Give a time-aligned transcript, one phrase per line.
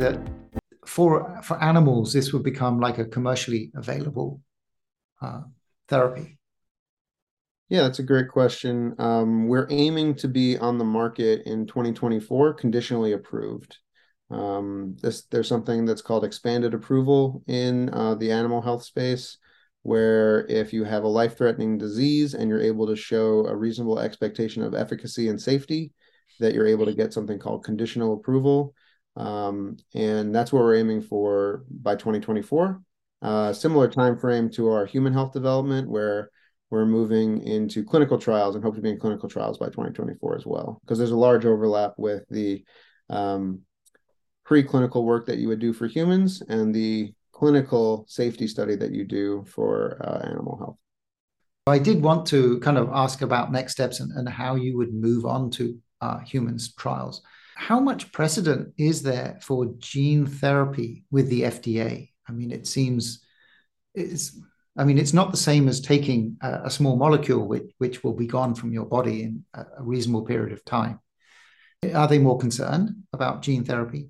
[0.00, 0.18] that
[0.86, 4.40] for for animals this would become like a commercially available
[5.22, 5.42] uh,
[5.88, 6.38] therapy?
[7.68, 8.96] Yeah, that's a great question.
[8.98, 13.78] Um, we're aiming to be on the market in 2024, conditionally approved.
[14.28, 19.38] Um, this there's something that's called expanded approval in uh, the animal health space,
[19.82, 24.62] where if you have a life-threatening disease and you're able to show a reasonable expectation
[24.62, 25.92] of efficacy and safety,
[26.40, 28.74] that you're able to get something called conditional approval.
[29.20, 32.80] Um, and that's what we're aiming for by 2024.
[33.20, 36.30] Uh, similar time frame to our human health development, where
[36.70, 40.46] we're moving into clinical trials and hope to be in clinical trials by 2024 as
[40.46, 42.64] well, because there's a large overlap with the
[43.10, 43.60] um,
[44.48, 49.04] preclinical work that you would do for humans and the clinical safety study that you
[49.04, 50.76] do for uh, animal health.
[51.66, 54.94] I did want to kind of ask about next steps and, and how you would
[54.94, 57.22] move on to uh, humans trials.
[57.60, 62.08] How much precedent is there for gene therapy with the FDA?
[62.26, 63.22] I mean, it seems
[63.94, 64.34] it's.
[64.78, 68.14] I mean, it's not the same as taking a, a small molecule which, which will
[68.14, 71.00] be gone from your body in a, a reasonable period of time.
[71.94, 74.08] Are they more concerned about gene therapy?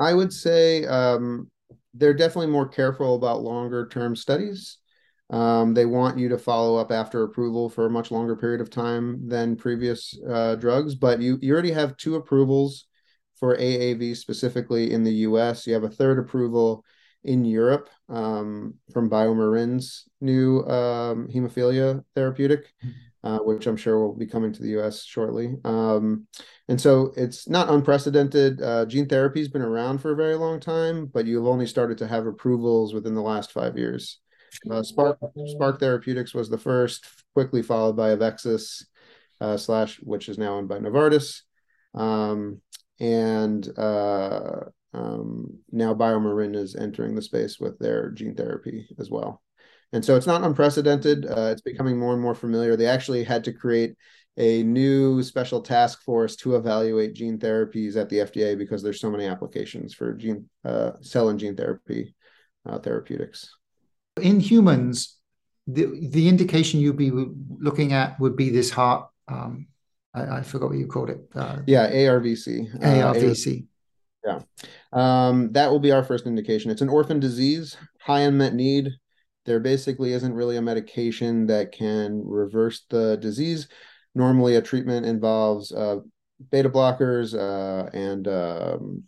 [0.00, 1.48] I would say um,
[1.94, 4.78] they're definitely more careful about longer term studies.
[5.30, 8.68] Um, they want you to follow up after approval for a much longer period of
[8.68, 12.86] time than previous uh, drugs, but you, you already have two approvals
[13.36, 15.66] for AAV specifically in the US.
[15.66, 16.84] You have a third approval
[17.22, 22.72] in Europe um, from BioMarin's new um, hemophilia therapeutic,
[23.22, 25.54] uh, which I'm sure will be coming to the US shortly.
[25.64, 26.26] Um,
[26.68, 28.60] and so it's not unprecedented.
[28.60, 31.98] Uh, gene therapy has been around for a very long time, but you've only started
[31.98, 34.18] to have approvals within the last five years.
[34.70, 38.84] Uh, Spark Spark Therapeutics was the first, quickly followed by Avexis
[39.40, 41.42] uh, slash, which is now owned by Novartis,
[41.94, 42.60] um,
[42.98, 44.60] and uh,
[44.92, 49.42] um, now BioMarin is entering the space with their gene therapy as well.
[49.92, 51.26] And so it's not unprecedented.
[51.26, 52.76] Uh, it's becoming more and more familiar.
[52.76, 53.96] They actually had to create
[54.36, 59.10] a new special task force to evaluate gene therapies at the FDA because there's so
[59.10, 62.14] many applications for gene uh, cell and gene therapy
[62.66, 63.50] uh, therapeutics
[64.20, 65.16] in humans,
[65.66, 69.08] the the indication you'd be looking at would be this heart.
[69.28, 69.68] Um,
[70.14, 71.20] I, I, forgot what you called it.
[71.34, 72.80] Uh, yeah, ARVC.
[72.80, 73.62] ARVC.
[73.62, 73.66] Uh,
[74.26, 74.40] yeah,
[74.92, 76.70] um, that will be our first indication.
[76.70, 78.90] It's an orphan disease, high unmet need.
[79.46, 83.68] There basically isn't really a medication that can reverse the disease.
[84.14, 86.00] Normally, a treatment involves uh,
[86.50, 89.04] beta blockers uh, and um,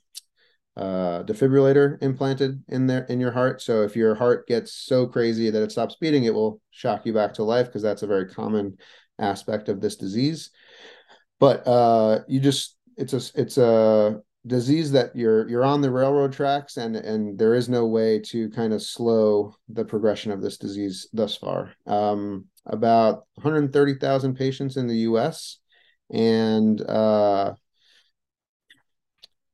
[0.76, 3.60] uh, defibrillator implanted in there in your heart.
[3.60, 7.12] So if your heart gets so crazy that it stops beating, it will shock you
[7.12, 8.78] back to life because that's a very common
[9.18, 10.50] aspect of this disease.
[11.38, 16.32] But uh, you just it's a it's a disease that you're you're on the railroad
[16.32, 20.56] tracks and and there is no way to kind of slow the progression of this
[20.56, 21.72] disease thus far.
[21.86, 25.58] Um, about 130,000 patients in the U.S.
[26.10, 27.54] and uh,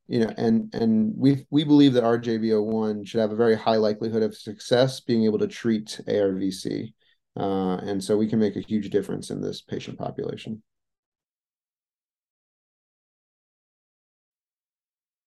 [0.09, 4.23] you know, and and we we believe that RJV01 should have a very high likelihood
[4.23, 6.95] of success being able to treat ARVC,
[7.39, 10.63] uh, and so we can make a huge difference in this patient population.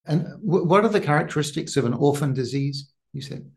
[0.06, 2.92] And what are the characteristics of an orphan disease?
[3.14, 3.52] You said,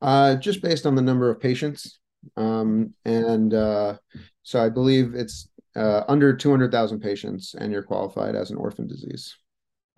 [0.00, 1.98] uh, just based on the number of patients,
[2.36, 3.96] um, and uh,
[4.44, 8.56] so I believe it's uh, under two hundred thousand patients, and you're qualified as an
[8.56, 9.36] orphan disease.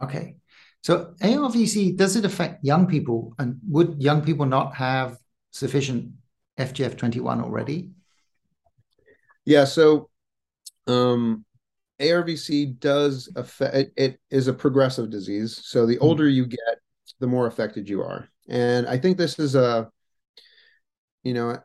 [0.03, 0.37] Okay.
[0.82, 3.34] So ARVC, does it affect young people?
[3.38, 5.16] And would young people not have
[5.50, 6.12] sufficient
[6.59, 7.91] FGF21 already?
[9.44, 9.65] Yeah.
[9.65, 10.10] So
[10.87, 11.44] um,
[12.00, 15.60] ARVC does affect, it, it is a progressive disease.
[15.65, 16.03] So the hmm.
[16.04, 16.78] older you get,
[17.21, 18.28] the more affected you are.
[18.49, 19.88] And I think this is a,
[21.22, 21.59] you know,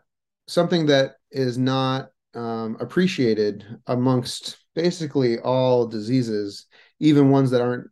[0.48, 6.68] something that is not um, appreciated amongst basically all diseases,
[7.00, 7.90] even ones that aren't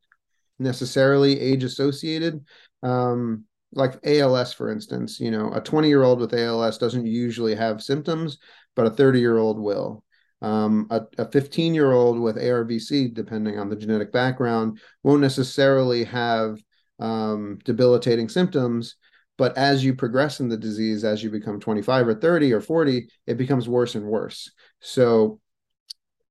[0.60, 2.46] necessarily age associated.
[2.84, 7.56] Um, like ALS, for instance, you know, a 20 year old with ALS doesn't usually
[7.56, 8.38] have symptoms,
[8.76, 10.04] but a 30 year old will.
[10.42, 16.60] Um, a 15 year old with ARVC, depending on the genetic background, won't necessarily have
[17.00, 18.96] um, debilitating symptoms.
[19.38, 23.08] But as you progress in the disease, as you become 25 or 30 or 40,
[23.28, 24.52] it becomes worse and worse.
[24.80, 25.40] So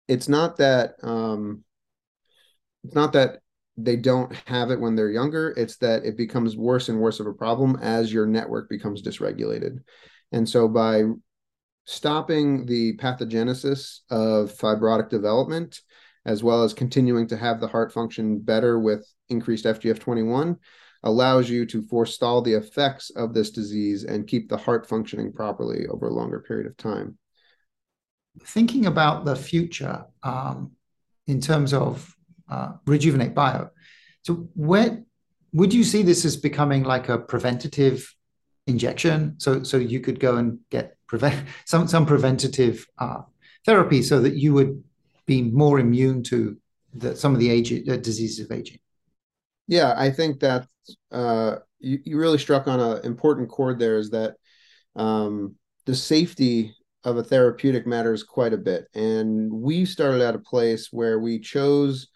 [0.09, 1.65] it's not that um,
[2.85, 3.41] it's not that
[3.77, 5.53] they don't have it when they're younger.
[5.57, 9.81] It's that it becomes worse and worse of a problem as your network becomes dysregulated.
[10.33, 11.05] And so by
[11.85, 15.81] stopping the pathogenesis of fibrotic development
[16.27, 20.57] as well as continuing to have the heart function better with increased FGF21,
[21.05, 25.87] allows you to forestall the effects of this disease and keep the heart functioning properly
[25.87, 27.17] over a longer period of time.
[28.43, 30.73] Thinking about the future um,
[31.29, 32.16] in terms of
[32.49, 33.71] uh, Rejuvenate Bio,
[34.23, 35.05] so where
[35.53, 38.15] would you see this as becoming like a preventative
[38.67, 39.37] injection?
[39.39, 43.23] So, so you could go and get prevent some some preventative uh,
[43.65, 44.83] therapy so that you would
[45.27, 46.57] be more immune to
[46.95, 47.71] the, some of the age
[48.03, 48.79] diseases of aging.
[49.69, 50.67] Yeah, I think that
[51.11, 54.35] uh, you, you really struck on an important chord there is that
[54.95, 58.87] um, the safety of a therapeutic matters quite a bit.
[58.95, 62.09] And we started at a place where we chose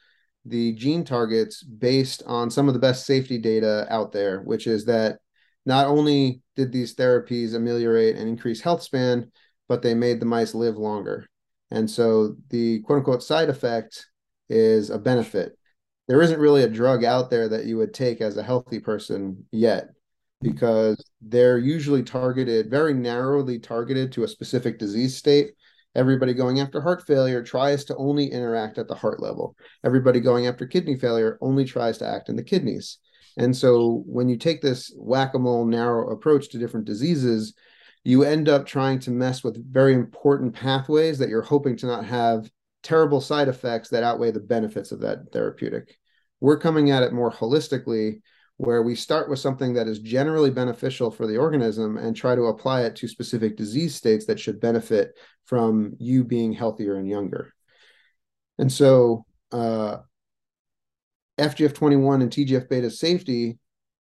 [0.44, 4.84] the gene targets based on some of the best safety data out there, which is
[4.86, 5.18] that
[5.66, 9.30] not only did these therapies ameliorate and increase health span,
[9.68, 11.26] but they made the mice live longer.
[11.70, 14.06] And so the quote unquote side effect
[14.48, 15.56] is a benefit.
[16.08, 19.46] There isn't really a drug out there that you would take as a healthy person
[19.52, 19.90] yet
[20.40, 25.52] because they're usually targeted, very narrowly targeted to a specific disease state.
[25.94, 29.56] Everybody going after heart failure tries to only interact at the heart level.
[29.84, 32.98] Everybody going after kidney failure only tries to act in the kidneys.
[33.36, 37.54] And so when you take this whack a mole narrow approach to different diseases,
[38.04, 42.04] you end up trying to mess with very important pathways that you're hoping to not
[42.04, 42.50] have
[42.82, 45.96] terrible side effects that outweigh the benefits of that therapeutic.
[46.40, 48.20] We're coming at it more holistically,
[48.60, 52.42] where we start with something that is generally beneficial for the organism and try to
[52.42, 57.54] apply it to specific disease states that should benefit from you being healthier and younger.
[58.58, 60.00] And so, uh,
[61.38, 63.58] FGF21 and TGF beta safety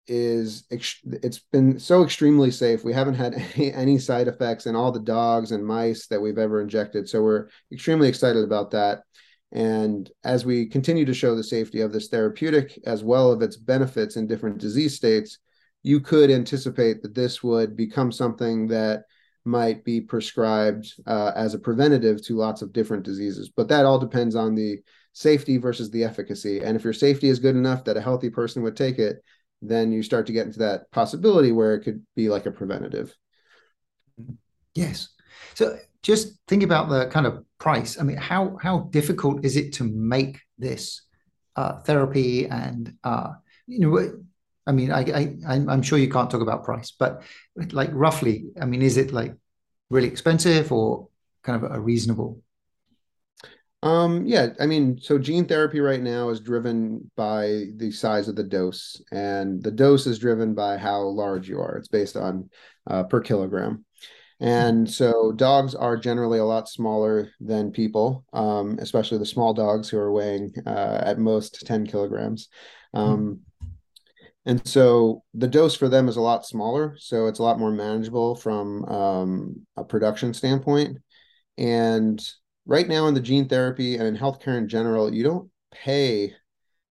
[0.07, 2.83] is it's been so extremely safe.
[2.83, 6.37] We haven't had any, any side effects in all the dogs and mice that we've
[6.37, 7.07] ever injected.
[7.07, 9.03] So we're extremely excited about that.
[9.51, 13.57] And as we continue to show the safety of this therapeutic as well as its
[13.57, 15.39] benefits in different disease states,
[15.81, 19.03] you could anticipate that this would become something that
[19.45, 23.49] might be prescribed uh, as a preventative to lots of different diseases.
[23.55, 24.79] But that all depends on the
[25.13, 26.59] safety versus the efficacy.
[26.59, 29.23] And if your safety is good enough that a healthy person would take it,
[29.61, 33.15] then you start to get into that possibility where it could be like a preventative.
[34.75, 35.09] Yes.
[35.55, 37.99] So just think about the kind of price.
[37.99, 41.01] I mean, how how difficult is it to make this
[41.55, 42.47] uh, therapy?
[42.47, 43.31] And uh,
[43.67, 44.19] you know,
[44.65, 47.23] I mean, I, I I'm sure you can't talk about price, but
[47.71, 49.35] like roughly, I mean, is it like
[49.89, 51.09] really expensive or
[51.43, 52.41] kind of a reasonable
[53.81, 58.35] um, yeah, I mean, so gene therapy right now is driven by the size of
[58.35, 61.77] the dose, and the dose is driven by how large you are.
[61.77, 62.49] It's based on
[62.87, 63.85] uh, per kilogram.
[64.39, 69.89] And so dogs are generally a lot smaller than people, um, especially the small dogs
[69.89, 72.47] who are weighing uh, at most 10 kilograms.
[72.93, 73.41] Um,
[74.45, 76.95] and so the dose for them is a lot smaller.
[76.97, 80.97] So it's a lot more manageable from um, a production standpoint.
[81.57, 82.19] And
[82.65, 86.33] right now in the gene therapy and in healthcare in general, you don't pay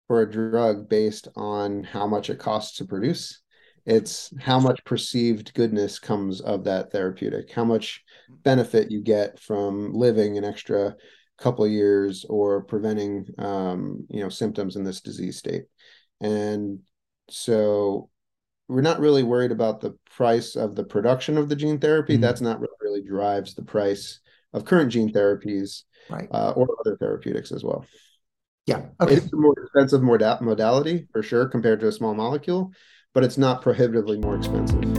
[0.06, 3.40] for a drug based on how much it costs to produce.
[3.88, 9.94] It's how much perceived goodness comes of that therapeutic, how much benefit you get from
[9.94, 10.94] living an extra
[11.38, 15.64] couple years or preventing um, you know symptoms in this disease state.
[16.20, 16.80] And
[17.30, 18.10] so
[18.68, 22.14] we're not really worried about the price of the production of the gene therapy.
[22.14, 22.22] Mm-hmm.
[22.22, 24.20] That's not what really drives the price
[24.52, 26.28] of current gene therapies right.
[26.30, 27.86] uh, or other therapeutics as well.
[28.66, 28.82] Yeah.
[29.00, 29.14] Okay.
[29.14, 32.72] It's a more expensive modality for sure compared to a small molecule,
[33.14, 34.97] but it's not prohibitively more expensive.